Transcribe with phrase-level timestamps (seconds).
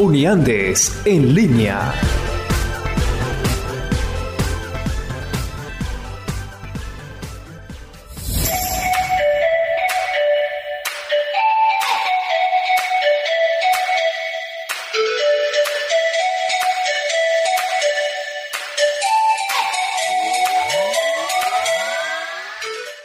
[0.00, 1.92] Uniandes en línea.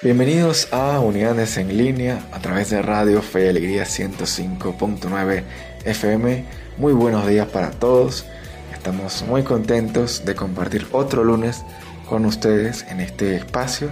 [0.02, 5.44] Bienvenidos a Unidades en línea a través de Radio Fe y Alegría 105.9
[5.86, 6.44] FM.
[6.78, 8.26] Muy buenos días para todos.
[8.74, 11.64] Estamos muy contentos de compartir otro lunes
[12.10, 13.90] con ustedes en este espacio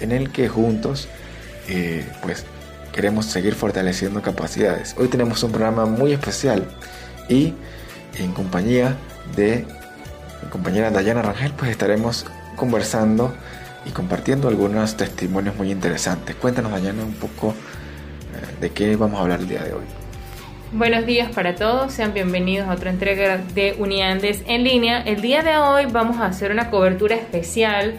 [0.00, 1.08] en el que juntos
[1.68, 2.44] eh, pues
[2.92, 4.94] queremos seguir fortaleciendo capacidades.
[4.98, 6.68] Hoy tenemos un programa muy especial
[7.28, 7.54] y
[8.14, 8.96] en compañía
[9.36, 9.66] de
[10.50, 13.34] compañera Dayana Rangel pues estaremos conversando
[13.86, 16.36] y compartiendo algunos testimonios muy interesantes.
[16.36, 20.07] Cuéntanos, Dayana, un poco eh, de qué vamos a hablar el día de hoy.
[20.70, 25.00] Buenos días para todos, sean bienvenidos a otra entrega de Uniandes en línea.
[25.00, 27.94] El día de hoy vamos a hacer una cobertura especial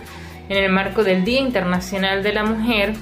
[0.50, 2.94] en el marco del Día Internacional de la Mujer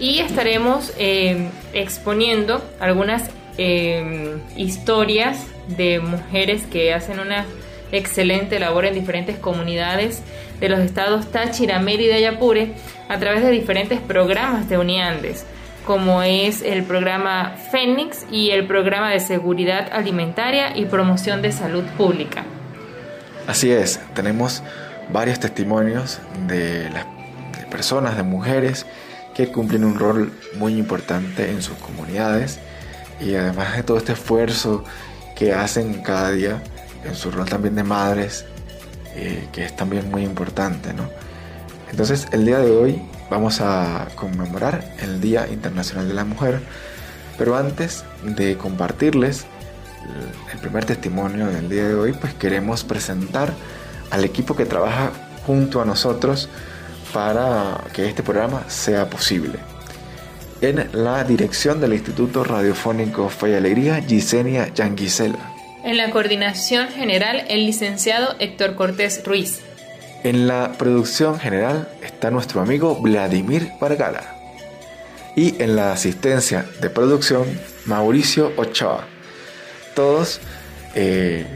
[0.00, 7.44] y estaremos eh, exponiendo algunas eh, historias de mujeres que hacen una
[7.92, 10.22] excelente labor en diferentes comunidades
[10.60, 12.72] de los estados Táchira, Mérida y Apure
[13.10, 15.44] a través de diferentes programas de Uniandes,
[15.86, 21.84] como es el programa Fénix y el programa de seguridad alimentaria y promoción de salud
[21.96, 22.44] pública.
[23.46, 24.62] Así es, tenemos
[25.12, 27.06] varios testimonios de las
[27.70, 28.86] personas, de mujeres
[29.34, 32.60] que cumplen un rol muy importante en sus comunidades
[33.20, 34.84] y además de todo este esfuerzo
[35.36, 36.62] que hacen cada día
[37.04, 38.44] en su rol también de madres,
[39.14, 41.08] eh, que es también muy importante, ¿no?
[41.90, 46.60] Entonces, el día de hoy vamos a conmemorar el Día Internacional de la Mujer,
[47.38, 49.46] pero antes de compartirles
[50.52, 53.52] el primer testimonio del día de hoy, pues queremos presentar
[54.10, 55.12] al equipo que trabaja
[55.46, 56.48] junto a nosotros
[57.12, 59.58] para que este programa sea posible.
[60.60, 63.60] En la dirección del Instituto Radiofónico Fe
[64.06, 65.38] Gisenia Yanguisela.
[65.82, 69.62] En la coordinación general, el licenciado Héctor Cortés Ruiz.
[70.22, 74.36] En la producción general está nuestro amigo Vladimir Vargara.
[75.34, 77.46] Y en la asistencia de producción,
[77.86, 79.04] Mauricio Ochoa.
[79.94, 80.40] Todos
[80.94, 81.46] eh,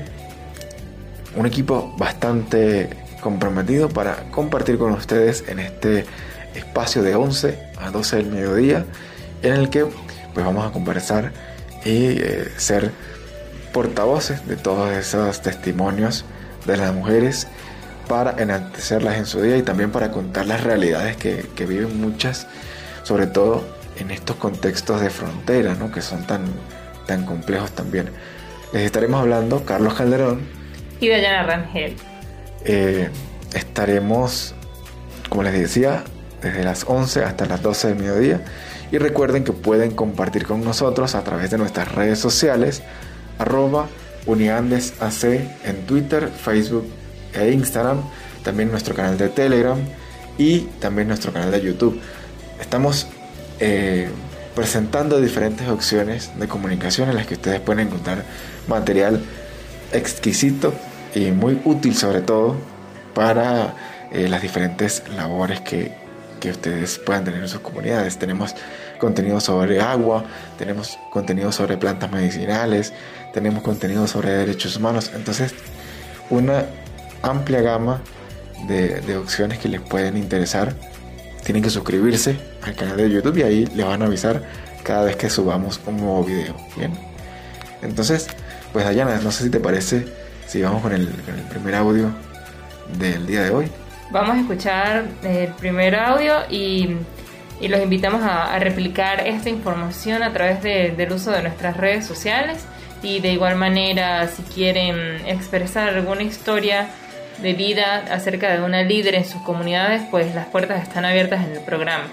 [1.37, 2.89] un equipo bastante
[3.21, 6.07] comprometido para compartir con ustedes en este
[6.55, 8.87] espacio de 11 a 12 del mediodía,
[9.43, 9.85] en el que
[10.33, 11.33] pues vamos a conversar
[11.85, 12.93] y eh, ser
[13.75, 16.25] portavoces de todos esos testimonios
[16.65, 17.47] de las mujeres
[18.09, 22.47] para enaltecerlas en su día y también para contar las realidades que, viven muchas,
[23.03, 23.65] sobre todo
[23.99, 25.91] en estos contextos de frontera, ¿no?
[25.93, 26.45] que son tan,
[27.07, 28.11] tan complejos también.
[28.73, 30.41] Les estaremos hablando Carlos Calderón
[31.01, 31.97] y Dayana Rangel.
[32.65, 33.09] Eh,
[33.55, 34.55] estaremos,
[35.29, 36.05] como les decía,
[36.43, 38.41] desde las 11 hasta las 12 del mediodía.
[38.91, 42.83] Y recuerden que pueden compartir con nosotros a través de nuestras redes sociales
[43.39, 43.89] arroba
[44.27, 45.25] uniandesac
[45.65, 46.87] en Twitter, Facebook
[47.34, 48.03] e Instagram,
[48.43, 49.78] también nuestro canal de Telegram
[50.39, 52.00] y también nuestro canal de YouTube.
[52.61, 53.06] Estamos
[53.61, 54.09] eh,
[54.55, 58.25] presentando diferentes opciones de comunicación en las que ustedes pueden encontrar
[58.69, 59.21] material
[59.93, 60.73] exquisito
[61.15, 62.56] y muy útil sobre todo
[63.15, 63.75] para
[64.12, 65.93] eh, las diferentes labores que,
[66.41, 68.19] que ustedes puedan tener en sus comunidades.
[68.19, 68.55] Tenemos
[68.99, 70.25] contenido sobre agua,
[70.59, 72.93] tenemos contenido sobre plantas medicinales,
[73.32, 75.11] tenemos contenido sobre derechos humanos.
[75.14, 75.55] Entonces,
[76.31, 76.64] una
[77.25, 78.00] amplia gama
[78.67, 80.75] de, opciones que les pueden interesar.
[81.44, 84.43] Tienen que suscribirse al canal de YouTube y ahí les van a avisar
[84.82, 86.55] cada vez que subamos un nuevo video.
[86.76, 86.93] Bien.
[87.82, 88.29] Entonces,
[88.73, 90.06] pues Dayana, no sé si te parece
[90.47, 91.09] si vamos con el,
[91.50, 92.11] primer audio
[92.99, 93.71] del día de hoy.
[94.11, 96.97] Vamos a escuchar el primer audio y,
[97.61, 102.67] los invitamos a, replicar esta información a través del uso de nuestras redes sociales
[103.03, 106.88] y de igual manera si quieren expresar alguna historia
[107.39, 111.53] de vida acerca de una líder en sus comunidades, pues las puertas están abiertas en
[111.53, 112.05] el programa.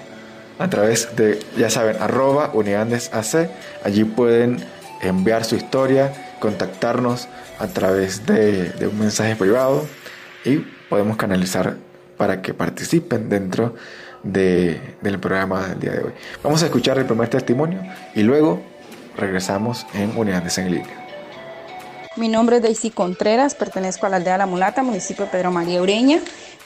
[0.60, 3.50] A través de, ya saben, arroba uniandesac,
[3.84, 4.64] allí pueden
[5.02, 7.28] enviar su historia contactarnos
[7.60, 9.88] a través de, un mensaje privado
[10.44, 10.58] y
[10.90, 11.78] podemos canalizar
[12.18, 13.76] para que participen dentro
[14.24, 16.12] del programa del día de hoy.
[16.44, 17.82] Vamos a escuchar el primer testimonio
[18.14, 18.62] y luego
[19.18, 21.01] regresamos en Unidades en Línea.
[22.18, 25.82] Mi nombre es Daisy Contreras, pertenezco a la aldea La Mulata, municipio de Pedro María
[25.82, 26.20] Ureña.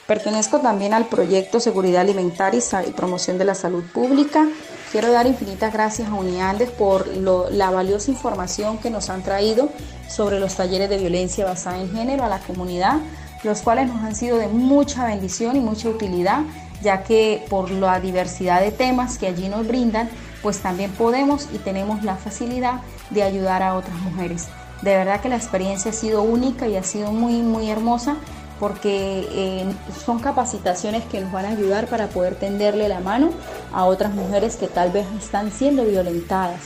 [0.04, 4.48] Pertenezco también al proyecto Seguridad Alimentaria y Promoción de la Salud Pública.
[4.90, 9.68] Quiero dar infinitas gracias a Uniandes por la valiosa información que nos han traído
[10.08, 12.96] sobre los talleres de violencia basada en género a la comunidad,
[13.44, 16.40] los cuales nos han sido de mucha bendición y mucha utilidad,
[16.82, 20.10] ya que por la diversidad de temas que allí nos brindan,
[20.42, 24.48] pues también podemos y tenemos la facilidad de ayudar a otras mujeres.
[24.82, 28.16] De verdad que la experiencia ha sido única y ha sido muy, muy hermosa
[28.58, 29.66] porque eh,
[30.04, 33.30] son capacitaciones que nos van a ayudar para poder tenderle la mano
[33.72, 36.60] a otras mujeres que tal vez están siendo violentadas.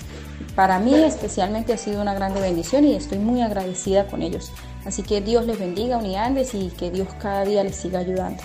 [0.54, 4.52] Para mí especialmente ha sido una grande bendición y estoy muy agradecida con ellos.
[4.84, 8.42] Así que Dios les bendiga, Unidades, y que Dios cada día les siga ayudando.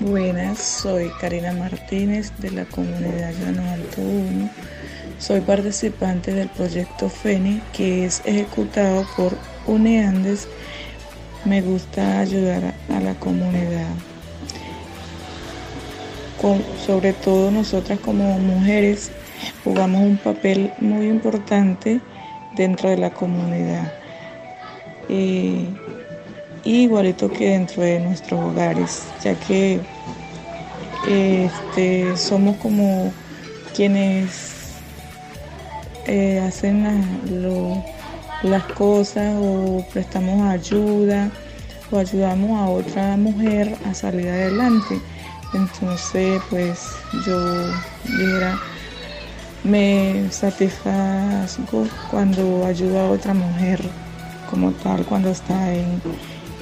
[0.00, 4.50] Buenas, soy Karina Martínez de la comunidad Llano Alto 1.
[5.18, 9.36] Soy participante del proyecto FENI que es ejecutado por
[9.66, 10.46] UNEANDES
[11.46, 13.88] me gusta ayudar a la comunidad.
[16.86, 19.10] sobre todo nosotras como mujeres
[19.64, 22.00] jugamos un papel muy importante
[22.54, 23.92] dentro de la comunidad.
[25.08, 25.66] Eh,
[26.64, 29.80] igualito que dentro de nuestros hogares, ya que
[31.08, 33.12] este, somos como
[33.74, 34.55] quienes
[36.06, 36.84] eh, hacen
[37.42, 37.82] lo,
[38.42, 41.30] las cosas o prestamos ayuda
[41.90, 45.00] o ayudamos a otra mujer a salir adelante.
[45.54, 46.88] Entonces, pues
[47.24, 47.66] yo
[48.04, 48.58] dijera,
[49.64, 53.80] me satisfazgo cuando ayudo a otra mujer
[54.50, 56.00] como tal, cuando está en,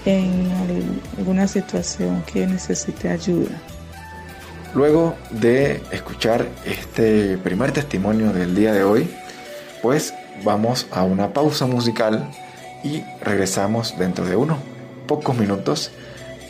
[0.05, 0.51] en
[1.19, 3.51] alguna situación que necesite ayuda.
[4.75, 9.09] Luego de escuchar este primer testimonio del día de hoy,
[9.85, 12.31] pues vamos a una pausa musical
[12.83, 14.57] y regresamos dentro de unos
[15.07, 15.91] pocos minutos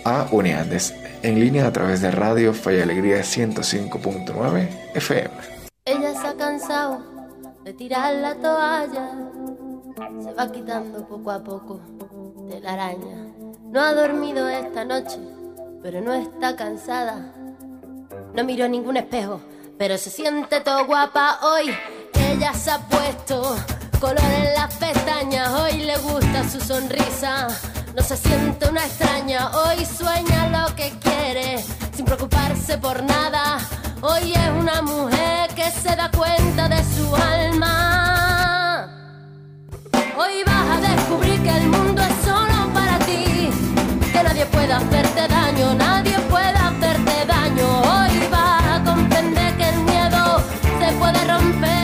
[0.05, 0.95] a Uniandes
[1.25, 5.31] en línea a través de Radio Fe y Alegría 105.9 FM.
[5.85, 7.03] Ella se ha cansado
[7.65, 9.11] de tirar la toalla,
[10.23, 11.81] se va quitando poco a poco
[12.49, 13.35] de la araña.
[13.65, 15.19] No ha dormido esta noche,
[15.83, 17.35] pero no está cansada.
[18.33, 19.41] No miró ningún espejo,
[19.77, 21.75] pero se siente todo guapa hoy.
[22.15, 23.57] Ella se ha puesto
[24.01, 27.49] color en las pestañas, hoy le gusta su sonrisa.
[27.97, 31.65] No se siente una extraña, hoy sueña lo que quiere,
[31.95, 33.59] sin preocuparse por nada.
[34.03, 38.89] Hoy es una mujer que se da cuenta de su alma.
[40.17, 43.49] Hoy vas a descubrir que el mundo es solo para ti,
[44.13, 47.67] que nadie puede hacerte daño, nadie puede hacerte daño.
[47.81, 50.43] Hoy vas a comprender que el miedo
[50.79, 51.84] se puede romper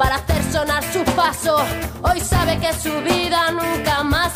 [0.00, 1.60] para hacer sonar sus pasos.
[2.00, 4.34] Hoy sabe que su vida nunca más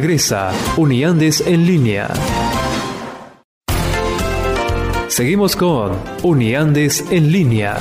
[0.00, 2.08] regresa Uniandes en línea.
[5.08, 7.78] Seguimos con Uniandes en línea.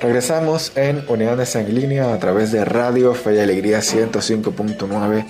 [0.00, 5.26] Regresamos en Unidades en línea a través de Radio Fe y Alegría 105.9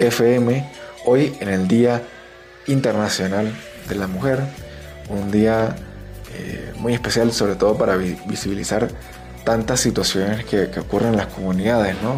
[0.00, 0.70] FM,
[1.06, 2.02] hoy en el Día
[2.66, 3.50] Internacional
[3.88, 4.40] de la Mujer,
[5.08, 5.74] un día
[6.36, 8.88] eh, muy especial sobre todo para visibilizar
[9.44, 12.14] tantas situaciones que, ocurren en las comunidades, ¿no?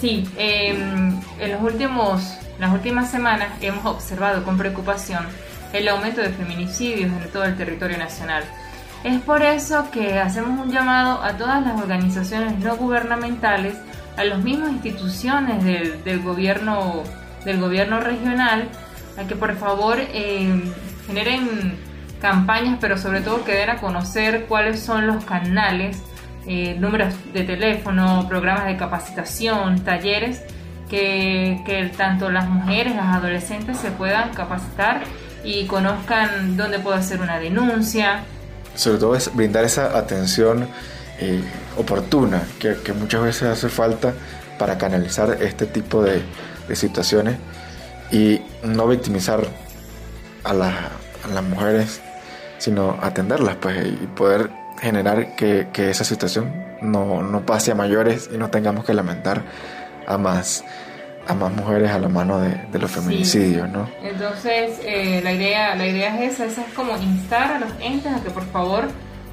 [0.00, 2.22] Sí, em, en los últimos,
[2.58, 5.26] las últimas semanas hemos observado con preocupación
[5.72, 8.44] el aumento de feminicidios en todo el territorio nacional.
[9.04, 13.76] Es por eso que hacemos un llamado a todas las organizaciones no gubernamentales,
[14.16, 17.02] a las mismas instituciones del, gobierno,
[17.44, 18.68] del gobierno regional,
[19.18, 20.62] a que por favor eh,
[21.06, 21.85] generen
[22.20, 25.98] campañas, pero sobre todo que den a conocer cuáles son los canales,
[26.46, 30.42] eh, números de teléfono, programas de capacitación, talleres,
[30.88, 35.02] que, que tanto las mujeres, las adolescentes se puedan capacitar
[35.42, 38.24] y conozcan dónde puedo hacer una denuncia,
[38.76, 40.68] sobre todo es brindar esa atención
[41.18, 41.42] eh,
[41.76, 44.12] oportuna que, muchas veces hace falta
[44.58, 46.22] para canalizar este tipo de,
[46.74, 47.36] situaciones
[48.10, 49.46] y no victimizar
[50.44, 52.00] a, las mujeres,
[52.58, 58.36] sino atenderlas pues, y poder generar que, esa situación no, no, pase a mayores y
[58.36, 59.42] no tengamos que lamentar
[60.06, 60.64] a más
[61.28, 63.88] a más mujeres a la mano de, los feminicidios, ¿no?
[64.00, 68.12] Entonces, eh, la, idea, la idea es esa, esa es como instar a los entes
[68.12, 68.84] a que por favor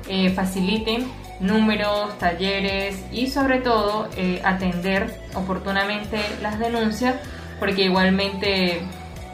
[0.07, 1.05] eh, faciliten
[1.39, 7.15] números, talleres y sobre todo eh, atender oportunamente las denuncias,
[7.59, 8.81] porque igualmente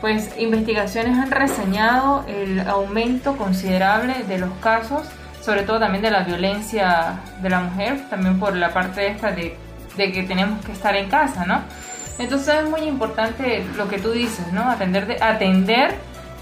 [0.01, 5.07] pues investigaciones han reseñado el aumento considerable de los casos,
[5.41, 9.57] sobre todo también de la violencia de la mujer, también por la parte esta de,
[9.97, 11.61] de que tenemos que estar en casa, ¿no?
[12.17, 14.69] Entonces es muy importante lo que tú dices, ¿no?
[14.69, 15.95] Atender de, atender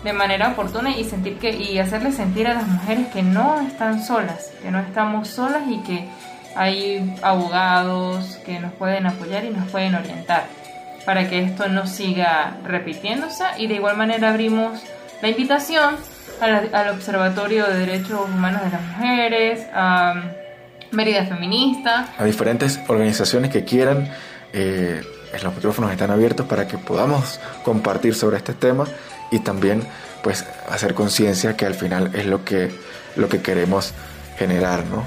[0.04, 4.04] de manera oportuna y sentir que y hacerle sentir a las mujeres que no están
[4.04, 6.08] solas, que no estamos solas y que
[6.56, 10.46] hay abogados que nos pueden apoyar y nos pueden orientar
[11.08, 14.82] para que esto no siga repitiéndose y de igual manera abrimos
[15.22, 15.96] la invitación
[16.42, 20.22] al Observatorio de Derechos Humanos de las Mujeres, a
[20.92, 24.12] Mérida Feminista, a diferentes organizaciones que quieran
[24.52, 25.02] eh,
[25.42, 28.86] los micrófonos están abiertos para que podamos compartir sobre este tema
[29.32, 29.84] y también
[30.24, 32.70] pues hacer conciencia que al final es lo que,
[33.16, 33.94] lo que queremos
[34.38, 35.06] generar, ¿no?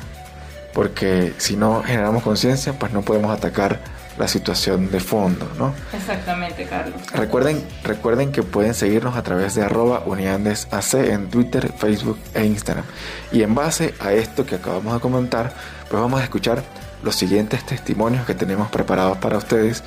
[0.73, 5.73] Porque si no generamos conciencia, pues no podemos atacar la situación de fondo, ¿no?
[5.95, 7.01] Exactamente, Carlos.
[7.15, 12.85] Recuerden, recuerden que pueden seguirnos a través de arroba uniandesac en Twitter, Facebook e Instagram.
[13.33, 15.55] Y en base a esto que acabamos de comentar,
[15.89, 16.63] pues vamos a escuchar
[17.03, 19.83] los siguientes testimonios que tenemos preparados para ustedes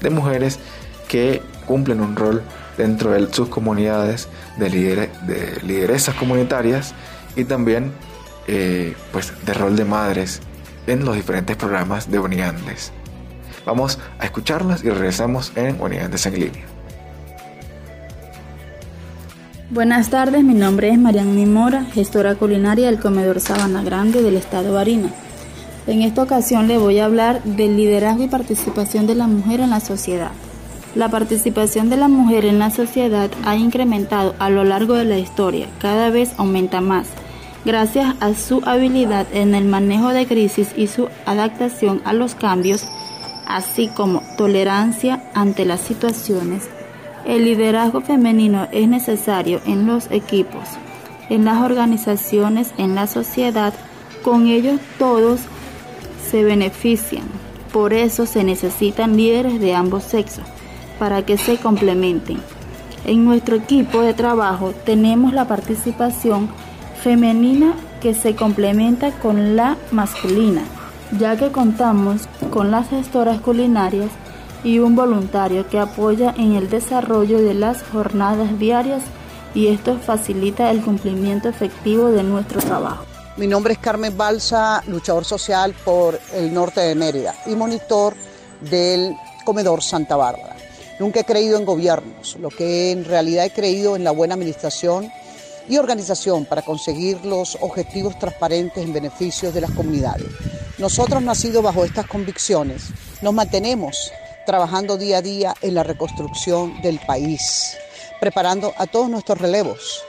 [0.00, 0.58] de mujeres
[1.08, 2.42] que cumplen un rol
[2.76, 4.28] dentro de sus comunidades
[4.58, 6.94] de, de lideresas comunitarias
[7.36, 7.92] y también
[8.46, 10.42] eh, pues de rol de madres
[10.86, 12.92] en los diferentes programas de Uniandes.
[13.68, 16.64] Vamos a escucharlas y regresamos en Uniandes en línea.
[19.68, 24.72] Buenas tardes, mi nombre es Marian Mora, gestora culinaria del comedor Sabana Grande del estado
[24.72, 25.10] Barina.
[25.86, 29.68] En esta ocasión le voy a hablar del liderazgo y participación de la mujer en
[29.68, 30.30] la sociedad.
[30.94, 35.18] La participación de la mujer en la sociedad ha incrementado a lo largo de la
[35.18, 37.08] historia, cada vez aumenta más,
[37.66, 42.86] gracias a su habilidad en el manejo de crisis y su adaptación a los cambios,
[43.48, 46.68] así como tolerancia ante las situaciones.
[47.24, 50.68] El liderazgo femenino es necesario en los equipos,
[51.30, 53.74] en las organizaciones, en la sociedad,
[54.22, 55.40] con ellos todos
[56.30, 57.24] se benefician.
[57.72, 60.44] Por eso se necesitan líderes de ambos sexos
[60.98, 62.38] para que se complementen.
[63.06, 66.48] En nuestro equipo de trabajo tenemos la participación
[67.02, 70.62] femenina que se complementa con la masculina,
[71.12, 72.22] ya que contamos
[72.52, 74.10] con las gestoras culinarias
[74.64, 79.02] y un voluntario que apoya en el desarrollo de las jornadas diarias
[79.54, 83.04] y esto facilita el cumplimiento efectivo de nuestro trabajo.
[83.36, 88.14] Mi nombre es Carmen Balsa, luchador social por el norte de Mérida y monitor
[88.60, 90.56] del comedor Santa Bárbara.
[90.98, 95.08] Nunca he creído en gobiernos, lo que en realidad he creído en la buena administración
[95.68, 100.26] y organización para conseguir los objetivos transparentes en beneficio de las comunidades.
[100.78, 104.12] Nosotros, nacidos bajo estas convicciones, nos mantenemos
[104.46, 107.76] trabajando día a día en la reconstrucción del país,
[108.20, 110.04] preparando a todos nuestros relevos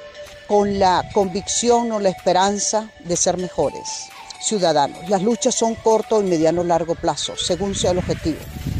[0.47, 4.09] con la convicción o la esperanza de ser mejores
[4.39, 5.09] ciudadanos.
[5.09, 8.38] Las luchas son corto y mediano largo plazo, según sea el objetivo.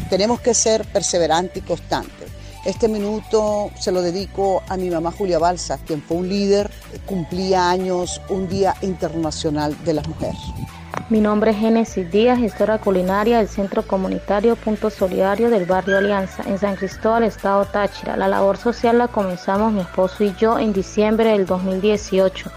[0.08, 2.28] Tenemos que ser perseverantes y constantes.
[2.64, 6.70] Este minuto se lo dedico a mi mamá Julia Balsa, quien fue un líder,
[7.04, 10.38] cumplía años un Día Internacional de las Mujeres.
[11.10, 16.44] Mi nombre es Génesis Díaz, gestora culinaria del Centro Comunitario Punto Solidario del Barrio Alianza,
[16.46, 18.16] en San Cristóbal, Estado Táchira.
[18.16, 22.48] La labor social la comenzamos mi esposo y yo en diciembre del 2018,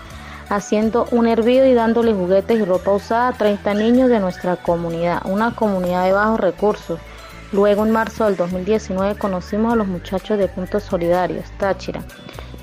[0.50, 5.24] haciendo un hervido y dándole juguetes y ropa usada a 30 niños de nuestra comunidad,
[5.26, 7.00] una comunidad de bajos recursos
[7.54, 12.02] Luego en marzo del 2019 conocimos a los muchachos de Puntos Solidarios, Táchira,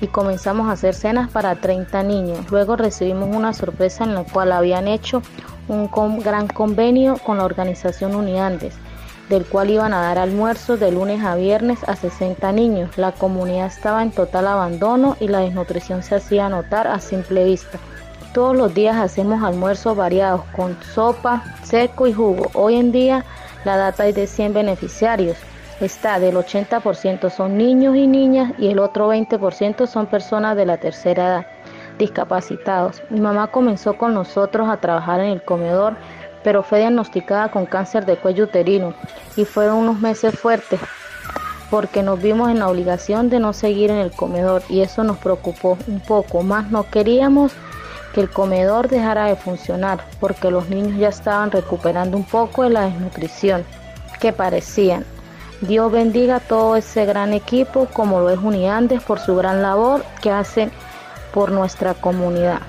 [0.01, 2.51] y comenzamos a hacer cenas para 30 niños.
[2.51, 5.21] Luego recibimos una sorpresa en la cual habían hecho
[5.67, 5.89] un
[6.19, 8.73] gran convenio con la organización Uniandes,
[9.29, 12.97] del cual iban a dar almuerzos de lunes a viernes a 60 niños.
[12.97, 17.77] La comunidad estaba en total abandono y la desnutrición se hacía notar a simple vista.
[18.33, 22.49] Todos los días hacemos almuerzos variados con sopa, seco y jugo.
[22.53, 23.23] Hoy en día
[23.65, 25.37] la data es de 100 beneficiarios.
[25.81, 30.77] Está del 80% son niños y niñas y el otro 20% son personas de la
[30.77, 31.47] tercera edad,
[31.97, 33.01] discapacitados.
[33.09, 35.95] Mi mamá comenzó con nosotros a trabajar en el comedor,
[36.43, 38.93] pero fue diagnosticada con cáncer de cuello uterino
[39.35, 40.79] y fueron unos meses fuertes
[41.71, 45.17] porque nos vimos en la obligación de no seguir en el comedor y eso nos
[45.17, 46.69] preocupó un poco más.
[46.69, 47.53] No queríamos
[48.13, 52.69] que el comedor dejara de funcionar porque los niños ya estaban recuperando un poco de
[52.69, 53.63] la desnutrición
[54.19, 55.05] que parecían.
[55.61, 60.03] Dios bendiga a todo ese gran equipo como lo es Uniandes por su gran labor
[60.21, 60.71] que hacen
[61.33, 62.61] por nuestra comunidad.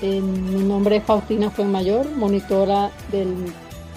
[0.00, 3.52] mi nombre es Faustina Fuenmayor, monitora del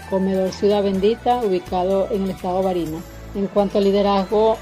[0.10, 3.00] comedor Ciudad Bendita ubicado en el estado Barina.
[3.34, 4.58] En cuanto al liderazgo,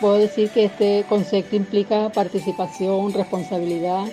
[0.00, 4.06] puedo decir que este concepto implica participación, responsabilidad,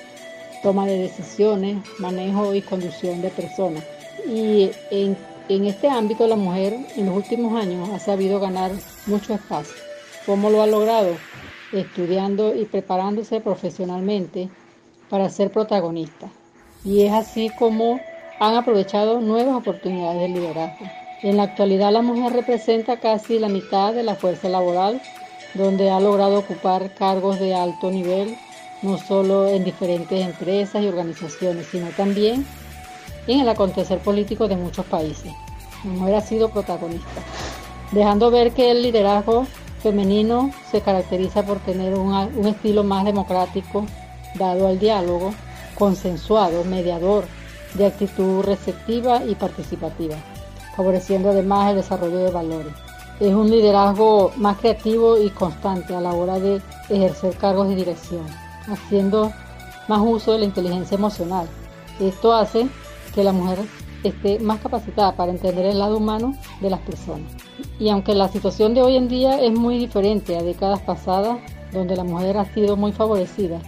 [0.62, 3.84] toma de decisiones, manejo y conducción de personas.
[4.28, 5.18] Y en,
[5.50, 8.72] este ámbito la mujer en los últimos años ha sabido ganar
[9.06, 9.76] mucho espacio.
[10.26, 11.16] ¿Cómo lo ha logrado?
[11.72, 14.50] Estudiando y preparándose profesionalmente
[15.10, 16.28] para ser protagonista.
[16.84, 18.00] Y es así como
[18.40, 20.86] han aprovechado nuevas oportunidades de liderazgo.
[21.22, 25.02] En la actualidad la mujer representa casi la mitad de la fuerza laboral,
[25.54, 28.36] donde ha logrado ocupar cargos de alto nivel
[28.82, 32.46] no solo en diferentes empresas y organizaciones, sino también
[33.28, 35.32] en el acontecer político de muchos países.
[35.84, 37.22] La mujer ha sido protagonista,
[37.92, 39.46] dejando ver que el liderazgo
[39.82, 42.14] femenino se caracteriza por tener un,
[42.46, 43.86] estilo más democrático,
[44.36, 45.34] dado al diálogo,
[45.76, 47.26] consensuado, mediador,
[47.74, 50.16] de actitud receptiva y participativa,
[50.76, 52.74] favoreciendo además el desarrollo de valores.
[53.20, 58.26] Es un liderazgo más creativo y constante a la hora de ejercer cargos de dirección
[58.68, 59.32] haciendo
[59.88, 61.48] más uso de la inteligencia emocional.
[62.00, 62.68] Esto hace
[63.14, 63.60] que la mujer
[64.04, 67.32] esté más capacitada para entender el lado humano de las personas.
[67.80, 71.38] Y aunque la situación de hoy en día es muy diferente a décadas pasadas,
[71.72, 73.60] donde la mujer ha sido muy favorecida,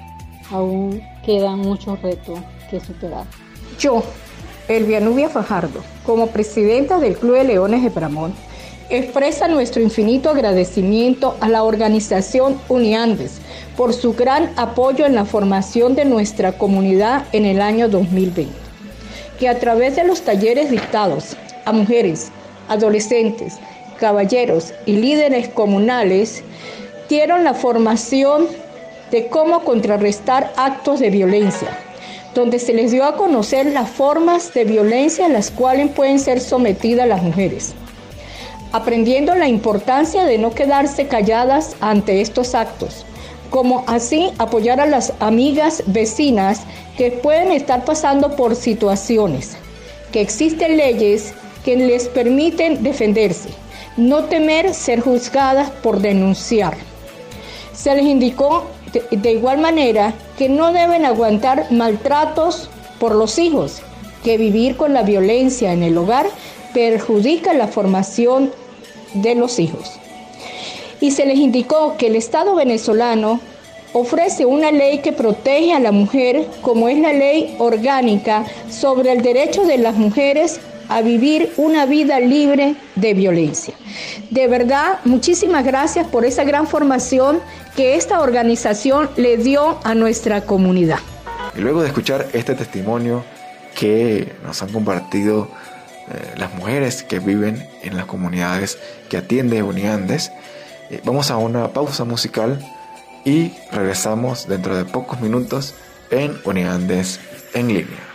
[0.51, 3.25] aún quedan muchos retos que superar.
[3.79, 4.03] Yo,
[4.67, 8.33] Elvia Nubia Fajardo, como presidenta del Club de Leones de Bramón,
[8.89, 13.39] expresa nuestro infinito agradecimiento a la organización Uniandes
[13.75, 18.51] por su gran apoyo en la formación de nuestra comunidad en el año 2020,
[19.39, 22.31] que a través de los talleres dictados a mujeres,
[22.69, 23.57] adolescentes,
[23.99, 26.43] caballeros y líderes comunales,
[27.09, 28.47] dieron la formación
[29.11, 31.69] de cómo contrarrestar actos de violencia,
[32.33, 36.39] donde se les dio a conocer las formas de violencia a las cuales pueden ser
[36.39, 37.73] sometidas las mujeres,
[38.71, 43.05] aprendiendo la importancia de no quedarse calladas ante estos actos,
[43.51, 46.61] como así apoyar a las amigas vecinas
[46.97, 49.55] que pueden estar pasando por situaciones,
[50.11, 53.49] que existen leyes que les permiten defenderse,
[53.97, 56.77] no temer ser juzgadas por denunciar.
[57.73, 58.65] Se les indicó
[59.11, 63.81] de, igual manera que no deben aguantar maltratos por los hijos,
[64.23, 66.27] que vivir con la violencia en el hogar
[66.73, 68.51] perjudica la formación
[69.13, 69.99] de los hijos
[71.03, 73.41] y se les indicó que el Estado venezolano
[73.91, 79.21] ofrece una ley que protege a la mujer, como es la ley orgánica sobre el
[79.21, 83.73] derecho de las mujeres a vivir una vida libre de violencia.
[84.29, 87.39] De verdad, muchísimas gracias por esa gran formación
[87.75, 90.99] que esta organización le dio a nuestra comunidad.
[91.55, 93.23] Y luego de escuchar este testimonio
[93.75, 95.49] que nos han compartido
[96.11, 98.77] eh, las mujeres que viven en las comunidades
[99.09, 100.31] que atiende Uniandes,
[100.89, 102.59] eh, vamos a una pausa musical
[103.25, 105.73] y regresamos dentro de pocos minutos
[106.11, 107.19] en Uniandes
[107.53, 108.12] en línea.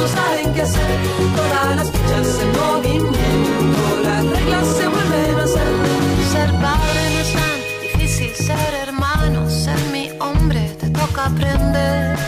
[0.00, 0.90] No saben qué hacer.
[1.36, 5.68] Todas las fichas en movimiento, las reglas se vuelven a hacer.
[6.32, 12.20] Ser padre no es tan difícil, ser hermano, ser mi hombre, te toca aprender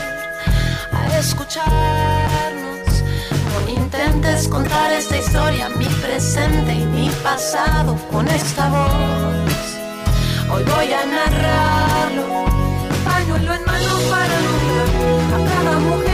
[1.22, 2.88] escucharnos.
[3.48, 9.62] No intentes contar esta historia, mi presente y mi pasado con esta voz.
[10.52, 12.26] Hoy voy a narrarlo,
[13.04, 16.11] pañuelo en mano para nombrar a cada mujer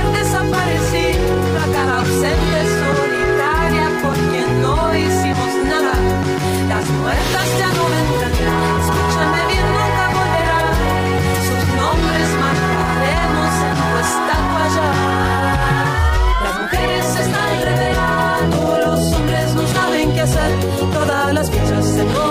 [20.92, 22.27] Todas las fichas en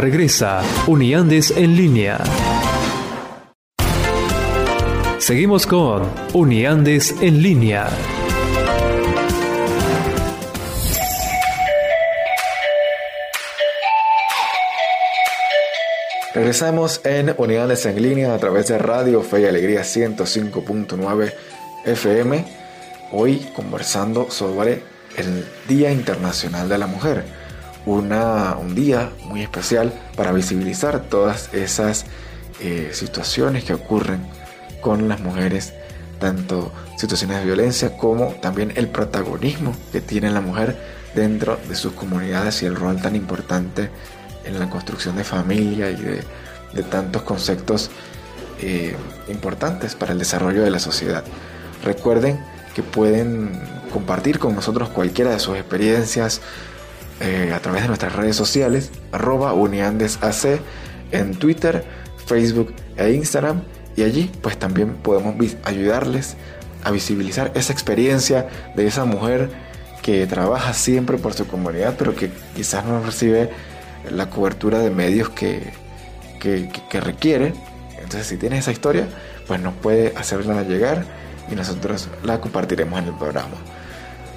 [0.00, 2.18] regresa Uniandes en línea.
[5.18, 7.86] Seguimos con Uniandes en línea.
[16.32, 21.34] Regresamos en Unidades en línea a través de Radio Fe y Alegría 105.9
[21.84, 22.46] FM.
[23.12, 24.82] Hoy conversando sobre
[25.18, 27.39] el Día Internacional de la Mujer
[27.86, 32.06] una, un día muy especial para visibilizar todas esas
[32.60, 34.20] eh, situaciones que ocurren
[34.80, 35.72] con las mujeres,
[36.18, 40.76] tanto situaciones de violencia como también el protagonismo que tiene la mujer
[41.14, 43.90] dentro de sus comunidades y el rol tan importante
[44.44, 46.22] en la construcción de familia y de,
[46.84, 47.90] tantos conceptos
[48.60, 48.94] eh,
[49.28, 51.24] importantes para el desarrollo de la sociedad.
[51.82, 52.38] Recuerden
[52.74, 53.50] que pueden
[53.92, 56.40] compartir con nosotros cualquiera de sus experiencias,
[57.20, 60.60] eh, a través de nuestras redes sociales, arroba uniandesac
[61.12, 61.84] en Twitter,
[62.26, 63.62] Facebook e Instagram.
[63.96, 66.36] Y allí pues también podemos ayudarles
[66.84, 69.50] a visibilizar esa experiencia de esa mujer
[70.02, 73.50] que trabaja siempre por su comunidad, pero que quizás no recibe
[74.10, 75.72] la cobertura de medios que,
[76.38, 77.52] que, que requiere.
[77.96, 79.06] Entonces si tienes esa historia,
[79.46, 81.04] pues nos puede hacerla llegar
[81.50, 83.56] y nosotros la compartiremos en el programa.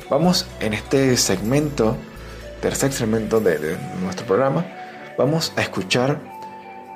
[0.09, 1.95] Vamos en este segmento,
[2.63, 4.65] tercer segmento de, nuestro programa,
[5.17, 6.21] vamos a escuchar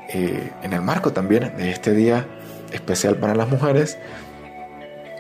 [0.08, 2.25] eh, en el marco también de este día
[2.71, 3.97] especial para las mujeres,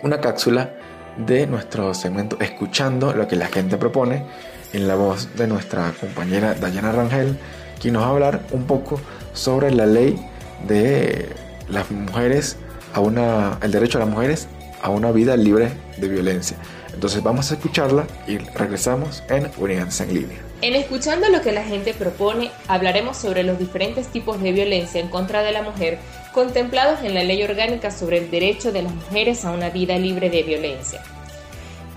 [0.03, 0.71] una cápsula
[1.17, 4.25] de nuestro segmento Escuchando lo que la gente propone
[4.71, 7.37] en la voz de nuestra compañera Dayana Rangel,
[7.81, 9.01] quien nos va a hablar un poco
[9.33, 10.17] sobre la ley
[10.65, 11.27] de
[11.67, 12.55] las mujeres
[12.93, 14.47] a una el derecho a las mujeres
[14.81, 16.55] a una vida libre de violencia.
[16.97, 20.37] Entonces vamos a escucharla y regresamos en Unidad en línea.
[20.63, 25.07] En Escuchando lo que la gente propone, hablaremos sobre los diferentes tipos de violencia en
[25.07, 25.99] contra de la mujer
[26.33, 30.31] contemplados en la Ley Orgánica sobre el Derecho de las Mujeres a una Vida Libre
[30.31, 31.03] de Violencia.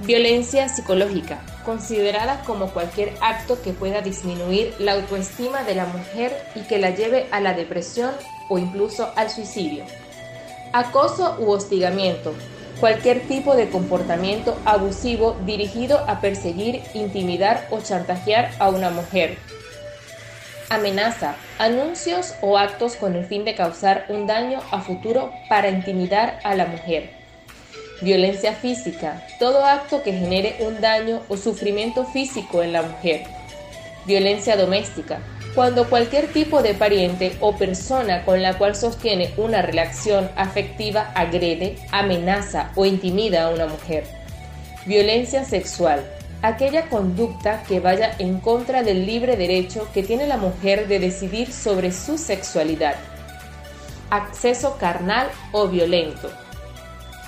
[0.04, 6.60] Violencia psicológica, considerada como cualquier acto que pueda disminuir la autoestima de la mujer y
[6.68, 8.10] que la lleve a la depresión
[8.50, 9.82] o incluso al suicidio.
[10.74, 12.34] Acoso u hostigamiento,
[12.80, 19.36] cualquier tipo de comportamiento abusivo dirigido a perseguir, intimidar o chantajear a una mujer.
[20.70, 26.38] Amenaza, anuncios o actos con el fin de causar un daño a futuro para intimidar
[26.42, 27.10] a la mujer.
[28.00, 33.24] Violencia física, todo acto que genere un daño o sufrimiento físico en la mujer.
[34.06, 35.20] Violencia doméstica,
[35.54, 41.76] cuando cualquier tipo de pariente o persona con la cual sostiene una relación afectiva agrede,
[41.90, 44.04] amenaza o intimida a una mujer.
[44.86, 46.04] Violencia sexual,
[46.42, 51.52] aquella conducta que vaya en contra del libre derecho que tiene la mujer de decidir
[51.52, 52.94] sobre su sexualidad.
[54.10, 56.30] Acceso carnal o violento.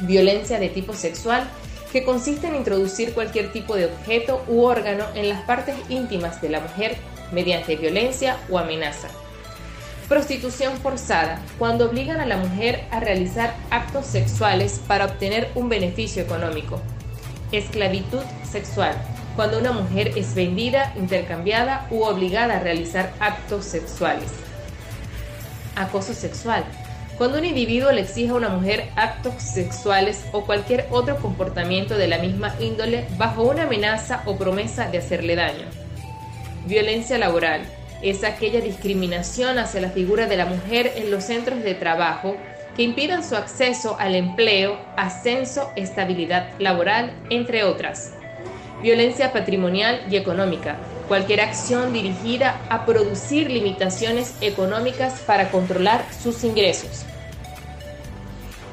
[0.01, 1.49] Violencia de tipo sexual
[1.93, 6.49] que consiste en introducir cualquier tipo de objeto u órgano en las partes íntimas de
[6.49, 6.97] la mujer
[7.33, 9.09] mediante violencia o amenaza.
[10.09, 16.23] Prostitución forzada, cuando obligan a la mujer a realizar actos sexuales para obtener un beneficio
[16.23, 16.81] económico.
[17.51, 18.95] Esclavitud sexual,
[19.37, 24.31] cuando una mujer es vendida, intercambiada u obligada a realizar actos sexuales.
[25.77, 26.65] Acoso sexual,
[27.17, 32.09] cuando un individuo le exige a una mujer actos sexuales o cualquier otro comportamiento de
[32.09, 35.82] la misma índole bajo una amenaza o promesa de hacerle daño.
[36.67, 37.63] Violencia laboral
[38.03, 42.37] es aquella discriminación hacia la figura de la mujer en los centros de trabajo
[42.77, 48.15] que impidan su acceso al empleo, ascenso, estabilidad laboral, entre otras.
[48.81, 50.77] Violencia patrimonial y económica,
[51.09, 57.05] cualquier acción dirigida a producir limitaciones económicas para controlar sus ingresos.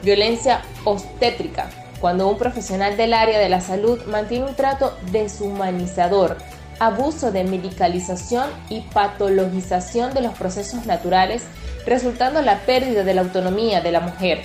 [0.03, 6.37] Violencia obstétrica, cuando un profesional del área de la salud mantiene un trato deshumanizador
[6.79, 11.43] abuso de medicalización y patologización de los procesos naturales,
[11.85, 14.43] resultando la pérdida de la autonomía de la mujer.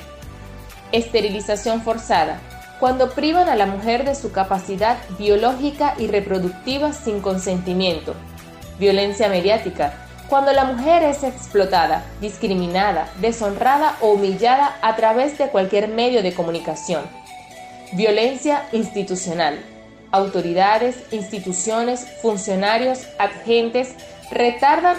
[0.92, 2.40] Esterilización forzada,
[2.80, 8.14] cuando privan a la mujer de su capacidad biológica y reproductiva sin consentimiento.
[8.78, 9.94] Violencia mediática,
[10.28, 16.34] cuando la mujer es explotada, discriminada, deshonrada o humillada a través de cualquier medio de
[16.34, 17.02] comunicación.
[17.92, 19.58] Violencia institucional,
[20.14, 23.94] autoridades, instituciones, funcionarios, agentes
[24.30, 24.96] retardan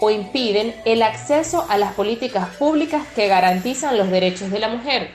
[0.00, 5.12] o impiden el acceso a las políticas públicas que garantizan los derechos de la mujer.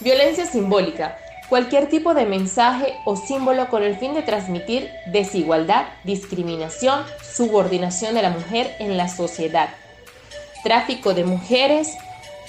[0.00, 1.18] Violencia simbólica,
[1.50, 8.22] cualquier tipo de mensaje o símbolo con el fin de transmitir desigualdad, discriminación, subordinación de
[8.22, 9.68] la mujer en la sociedad.
[10.64, 11.92] Tráfico de mujeres,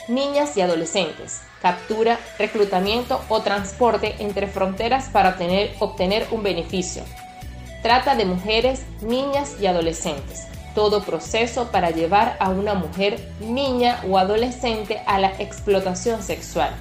[0.08, 7.04] niñas y adolescentes captura, reclutamiento o transporte entre fronteras para obtener, obtener un beneficio.
[7.84, 10.48] Trata de mujeres, niñas y adolescentes.
[10.74, 16.72] Todo proceso para llevar a una mujer, niña o adolescente a la explotación sexual.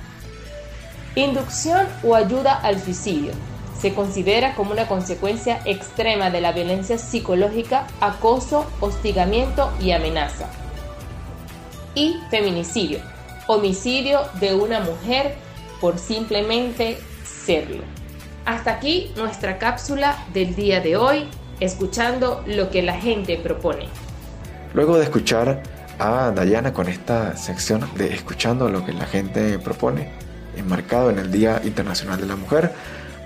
[1.17, 3.33] Inducción o ayuda al suicidio.
[3.81, 10.47] Se considera como una consecuencia extrema de la violencia psicológica, acoso, hostigamiento y amenaza.
[11.97, 13.16] Y feminicidio
[13.47, 15.35] homicidio de una mujer
[15.81, 17.83] por simplemente serlo.
[18.45, 21.29] Hasta aquí nuestra cápsula del día de hoy,
[21.61, 23.89] escuchando lo que la gente propone.
[24.75, 25.63] Luego de escuchar
[25.99, 30.11] a Dayana con esta sección de escuchando lo que la gente propone,
[30.57, 32.73] enmarcado en el Día Internacional de la Mujer,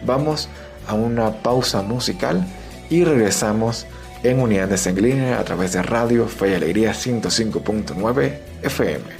[0.04, 0.48] vamos
[0.87, 2.46] a una pausa musical
[2.88, 3.87] y regresamos
[4.22, 9.19] en Unidades en Línea a través de Radio Fe y Alegría 105.9 FM.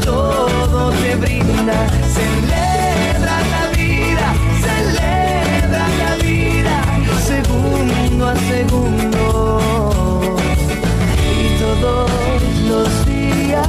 [0.00, 1.88] Todo te brinda.
[2.16, 4.28] Celebra la vida,
[4.66, 6.76] celebra la vida,
[7.26, 9.60] segundo a segundo
[11.30, 13.68] y todos los días.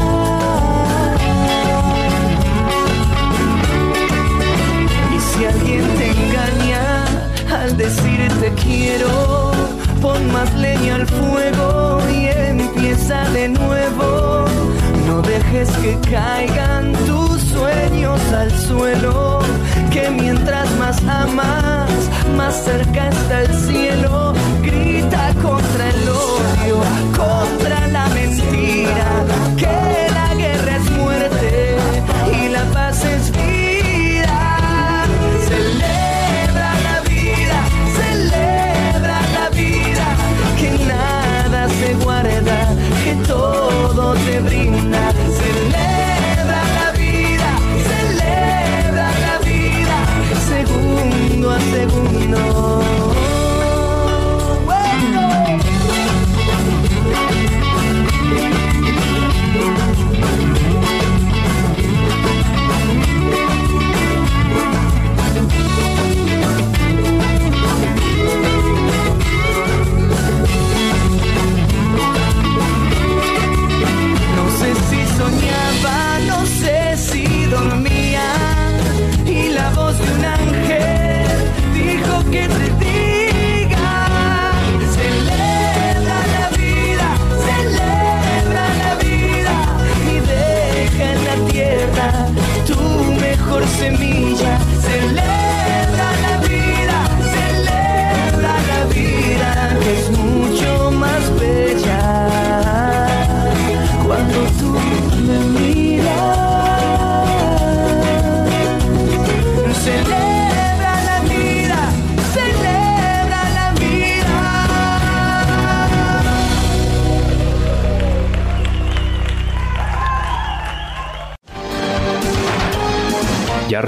[5.16, 7.06] Y si alguien te engaña
[7.62, 9.52] al decirte quiero,
[10.02, 14.53] pon más leña al fuego y empieza de nuevo.
[15.52, 19.40] Dejes que caigan tus sueños al suelo,
[19.92, 21.90] que mientras más amas,
[22.36, 24.34] más cerca está el cielo.
[24.62, 26.82] Grita contra el odio,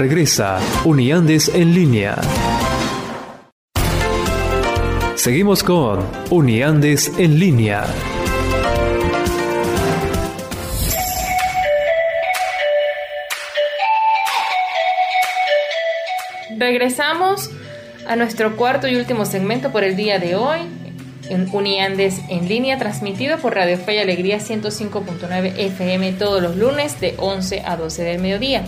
[0.08, 2.14] regresa Uniandes en línea.
[5.16, 7.84] Seguimos con Uniandes en línea.
[16.56, 17.50] Regresamos
[18.06, 20.60] a nuestro cuarto y último segmento por el día de hoy
[21.28, 27.00] en Uniandes en línea, transmitido por Radio Fe y Alegría 105.9 FM todos los lunes
[27.00, 28.62] de 11 a 12 del mediodía.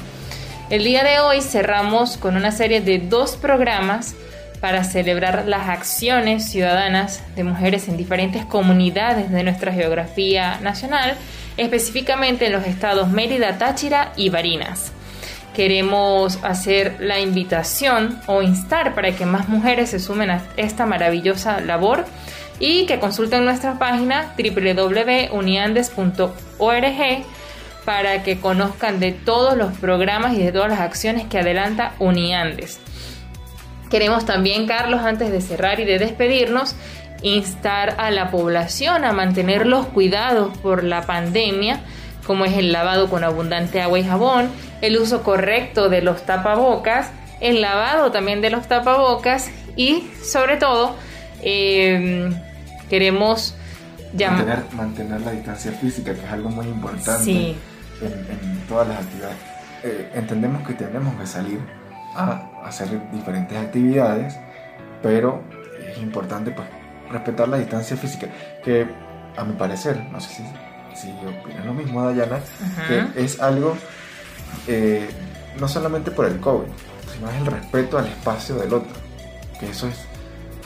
[0.71, 4.15] El día de hoy cerramos con una serie de dos programas
[4.61, 11.17] para celebrar las acciones ciudadanas de mujeres en diferentes comunidades de nuestra geografía nacional,
[11.57, 14.93] específicamente en los estados Mérida, Táchira y Barinas.
[15.55, 21.61] Queremos hacer la invitación o instar para que más mujeres se sumen a esta maravillosa
[21.61, 22.05] labor
[22.61, 27.25] y que consulten nuestra página www.uniandes.org
[27.89, 32.81] para que conozcan de todos los programas y de todas las acciones que adelanta Uniandes.
[33.89, 36.77] Queremos también, Carlos, antes de cerrar y de despedirnos,
[37.23, 41.81] instar a la población a mantener los cuidados por la pandemia,
[42.27, 44.51] como es el lavado con abundante agua y jabón,
[44.83, 47.11] el uso correcto de los tapabocas,
[47.41, 50.95] el lavado también de los tapabocas y sobre todo
[51.41, 52.29] eh,
[52.91, 53.55] queremos
[54.13, 57.57] mantener, mantener, la distancia física, que es algo muy importante sí.
[58.01, 59.37] En, en, todas las actividades.
[59.83, 61.61] Eh, entendemos que tenemos que salir
[62.15, 64.37] a hacer diferentes actividades,
[65.03, 65.43] pero
[65.81, 66.67] es importante pues,
[67.11, 68.27] respetar la distancia física,
[68.65, 68.87] que
[69.37, 70.43] a mi parecer, no sé si,
[70.95, 73.13] si opinas lo mismo, Dayana, uh -huh.
[73.13, 73.77] que es algo
[74.67, 75.09] eh,
[75.61, 76.69] no solamente por el COVID,
[77.13, 78.93] sino es el respeto al espacio del otro,
[79.59, 79.97] que eso es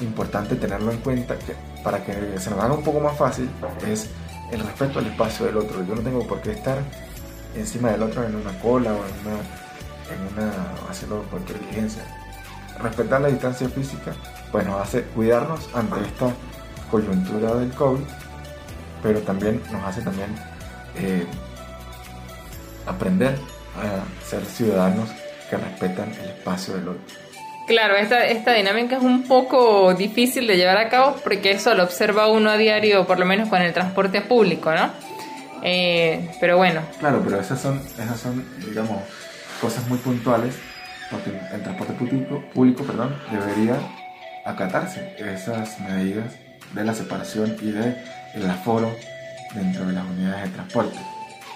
[0.03, 3.49] importante tenerlo en cuenta, que para que se nos haga un poco más fácil,
[3.87, 4.09] es
[4.51, 5.85] el respeto al espacio del otro.
[5.87, 6.79] Yo no tengo por qué estar
[7.55, 9.41] encima del otro en una cola o en una,
[10.13, 10.53] en una
[10.91, 12.03] haciendo cualquier diligencia.
[12.81, 14.13] Respetar la distancia física,
[14.51, 16.33] pues nos hace cuidarnos ante esta
[16.91, 18.05] coyuntura del COVID,
[19.03, 20.35] pero también nos hace también
[20.97, 21.27] eh,
[22.87, 23.39] aprender
[23.77, 25.09] a ser ciudadanos
[25.49, 27.23] que respetan el espacio del otro.
[27.67, 31.85] Claro, esta, esta dinámica es un poco difícil de llevar a cabo porque eso lo
[31.85, 34.91] observa uno a diario, por lo menos con el transporte público, ¿no?
[35.63, 36.81] Eh, pero bueno.
[36.99, 39.03] Claro, pero esas son, esas son, digamos,
[39.61, 40.55] cosas muy puntuales
[41.11, 43.79] porque el transporte público, público perdón, debería
[44.45, 46.33] acatarse esas medidas
[46.73, 47.97] de la separación y del
[48.35, 48.91] el aforo
[49.55, 50.99] dentro de las unidades de transporte.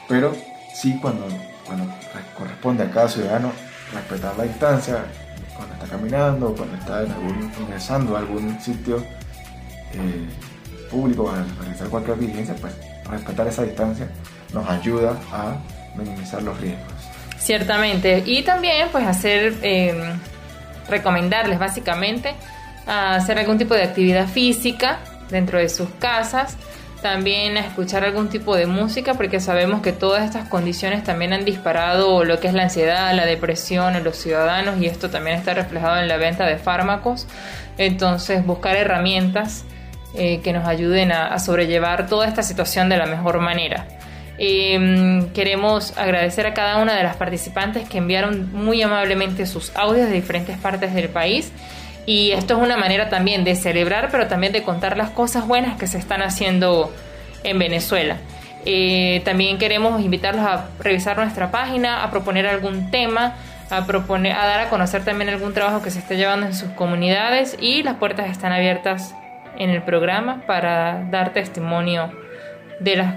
[0.09, 0.36] Pero
[0.74, 1.26] sí cuando,
[1.64, 1.92] cuando
[2.36, 3.50] corresponde a cada ciudadano
[3.92, 4.98] respetar la distancia,
[5.57, 8.98] cuando está caminando, cuando está en algún, ingresando a algún sitio
[9.94, 10.28] eh,
[10.90, 12.74] público para realizar cualquier diligencia, pues
[13.11, 14.09] respetar esa distancia
[14.52, 15.57] nos ayuda a
[15.96, 16.92] minimizar los riesgos.
[17.38, 18.22] Ciertamente.
[18.26, 19.94] Y también pues hacer, eh,
[20.88, 22.34] recomendarles básicamente
[22.86, 24.98] hacer algún tipo de actividad física
[25.28, 26.57] dentro de sus casas
[27.02, 31.44] también a escuchar algún tipo de música porque sabemos que todas estas condiciones también han
[31.44, 35.54] disparado lo que es la ansiedad, la depresión en los ciudadanos y esto también está
[35.54, 37.26] reflejado en la venta de fármacos.
[37.76, 39.64] Entonces buscar herramientas
[40.16, 43.86] eh, que nos ayuden a, sobrellevar toda esta situación de la mejor manera.
[44.38, 50.08] Em, queremos agradecer a cada una de las participantes que enviaron muy amablemente sus audios
[50.08, 51.52] de diferentes partes del país
[52.06, 55.76] y esto es una manera también de celebrar, pero también de contar las cosas buenas
[55.76, 56.92] que se están haciendo
[57.42, 58.18] en Venezuela.
[58.64, 63.34] Eh, también queremos invitarlos a revisar nuestra página, a proponer algún tema,
[63.70, 66.70] a, proponer, a dar a conocer también algún trabajo que se esté llevando en sus
[66.70, 69.14] comunidades y las puertas están abiertas
[69.59, 72.11] en el programa para dar testimonio
[72.80, 73.14] de las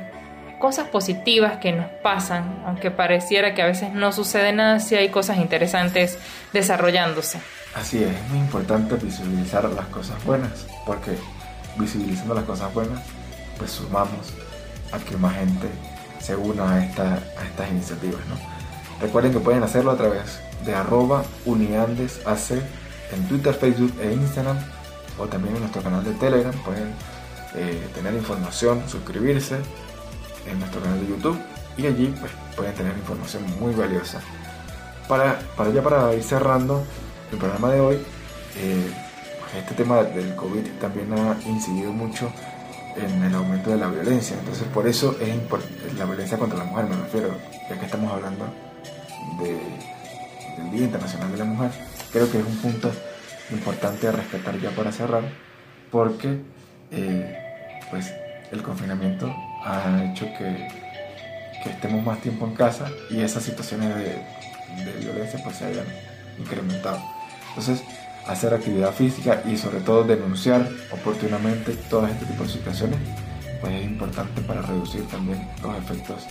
[0.60, 5.10] cosas positivas que nos pasan, aunque pareciera que a veces no sucede nada, si hay
[5.10, 6.18] cosas interesantes
[6.54, 7.40] desarrollándose.
[7.76, 11.12] Así es, es muy importante visibilizar las cosas buenas, porque
[11.78, 13.02] visibilizando las cosas buenas,
[13.58, 14.34] pues sumamos
[14.92, 15.68] a que más gente
[16.20, 18.20] se una a, esta, a estas iniciativas.
[18.28, 18.36] ¿no?
[19.02, 22.62] Recuerden que pueden hacerlo a través de arroba uniandesac
[23.14, 24.58] en Twitter, Facebook e Instagram,
[25.20, 26.54] o también en nuestro canal de Telegram.
[26.64, 26.94] Pueden
[27.56, 29.58] eh, tener información, suscribirse
[30.48, 31.38] en nuestro canal de YouTube
[31.78, 34.22] y allí pues, pueden tener información muy valiosa.
[35.08, 36.84] Para, para ya para ir cerrando,
[37.32, 37.96] el programa de hoy,
[38.58, 38.92] eh,
[39.58, 42.32] este tema del COVID también ha incidido mucho
[42.96, 44.38] en el aumento de la violencia.
[44.38, 47.30] Entonces, por eso es importante, la violencia contra la mujer, me refiero,
[47.70, 48.46] ya que estamos hablando
[49.40, 51.72] del Día Internacional de la Mujer,
[52.12, 52.92] creo que es un punto
[53.52, 55.24] importante respetar ya para cerrar,
[55.92, 56.42] porque
[56.92, 57.38] eh,
[57.90, 58.14] pues
[58.52, 59.34] el confinamiento
[59.64, 60.90] ha hecho que,
[61.66, 64.24] estemos más tiempo en casa y esas situaciones de,
[65.00, 65.86] violencia pues se hayan
[66.40, 67.02] incrementado.
[67.50, 67.84] Entonces,
[68.28, 73.00] hacer actividad física y sobre todo denunciar oportunamente todas este tipo de situaciones,
[73.60, 76.26] pues es importante para reducir también los efectos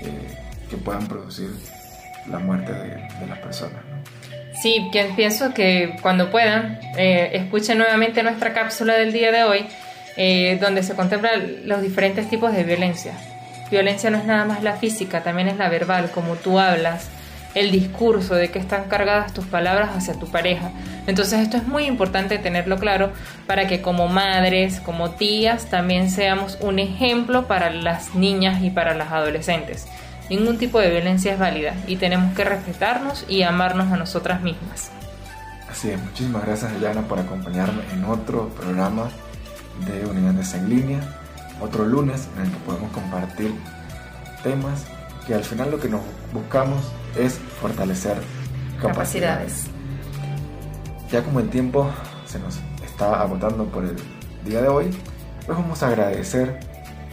[0.00, 0.38] eh,
[0.70, 1.50] que puedan producir
[2.30, 3.91] la muerte de, las personas.
[4.62, 9.66] Sí, pienso que cuando puedan, eh, escuchen nuevamente nuestra cápsula del día de hoy,
[10.16, 13.12] eh, donde se contemplan los diferentes tipos de violencia.
[13.72, 17.08] Violencia no es nada más la física, también es la verbal, como tú hablas,
[17.56, 20.70] el discurso, de que están cargadas tus palabras hacia tu pareja.
[21.08, 23.10] Entonces esto es muy importante tenerlo claro
[23.48, 28.94] para que como madres, como tías, también seamos un ejemplo para las niñas y para
[28.94, 29.88] las adolescentes.
[30.30, 34.90] Ningún tipo de violencia es válida y tenemos que respetarnos y amarnos a nosotras mismas.
[35.70, 39.08] Así es, muchísimas gracias Ayana por acompañarme en otro programa
[39.86, 41.00] de Unidades en Línea,
[41.60, 43.54] otro lunes en el que podemos compartir
[44.42, 44.84] temas
[45.26, 46.02] que al final lo que nos
[46.32, 48.16] buscamos es fortalecer
[48.80, 49.66] capacidades.
[51.10, 51.90] Ya como el tiempo
[52.26, 53.96] se nos está agotando por el
[54.44, 54.90] día de hoy,
[55.46, 56.60] pues vamos a agradecer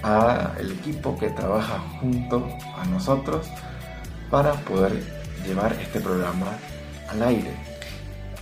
[0.01, 2.47] al equipo que trabaja junto
[2.77, 3.47] a nosotros
[4.29, 4.93] para poder
[5.45, 6.47] llevar este programa
[7.09, 7.51] al aire.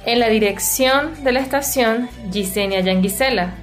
[0.06, 3.56] En la dirección de la estación, Gisenia Yanguisela.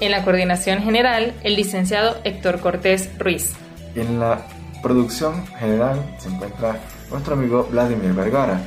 [0.00, 3.54] En la coordinación general, el licenciado Héctor Cortés Ruiz.
[3.96, 4.46] En la
[4.82, 6.76] producción general se encuentra
[7.10, 8.60] nuestro amigo Vladimir Vergara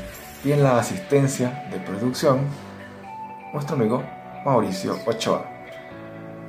[0.44, 2.40] y en la asistencia de producción
[3.54, 4.04] nuestro amigo
[4.44, 5.51] Mauricio Ochoa.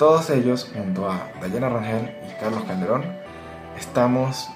[0.03, 3.05] Todos ellos, junto a Dayana Rangel y Carlos Calderón,
[3.79, 4.49] estamos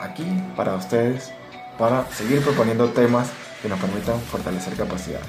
[0.00, 0.24] aquí
[0.56, 1.30] para ustedes
[1.78, 3.28] para seguir proponiendo temas
[3.60, 5.26] que nos permitan fortalecer capacidades.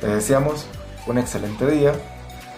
[0.00, 0.64] Les deseamos
[1.08, 1.92] un excelente día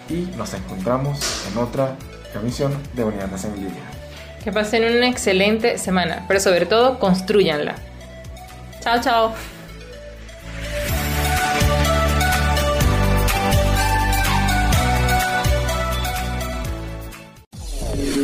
[0.07, 1.17] y nos encontramos
[1.51, 1.95] en otra
[2.35, 3.83] emisión de en Línea.
[4.43, 7.73] Que pasen una excelente semana, pero sobre todo construyanla.
[8.79, 9.33] Chao, chao.